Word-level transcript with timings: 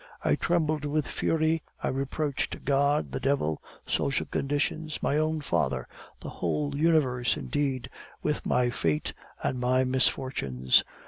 I 0.23 0.33
trembled 0.33 0.83
with 0.83 1.05
fury, 1.07 1.61
I 1.83 1.89
reproached 1.89 2.65
God, 2.65 3.11
the 3.11 3.19
devil, 3.19 3.61
social 3.85 4.25
conditions, 4.25 4.97
my 5.03 5.19
own 5.19 5.41
father, 5.41 5.87
the 6.21 6.29
whole 6.29 6.75
universe, 6.75 7.37
indeed, 7.37 7.87
with 8.23 8.43
my 8.43 8.71
fate 8.71 9.13
and 9.43 9.59
my 9.59 9.83
misfortunes. 9.83 10.83